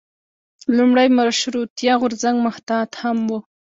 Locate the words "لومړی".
0.77-1.07